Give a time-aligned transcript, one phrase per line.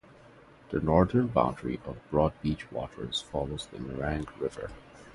[0.71, 4.71] The northern boundary of Broadbeach Waters follows the Nerang River.